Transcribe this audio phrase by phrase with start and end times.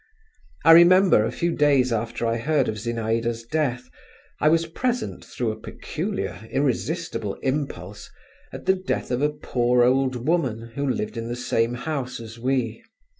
[0.65, 3.87] I remember, a few days after I heard of Zinaïda's death,
[4.39, 8.09] I was present, through a peculiar, irresistible impulse,
[8.51, 12.39] at the death of a poor old woman who lived in the same house as
[12.39, 12.81] we.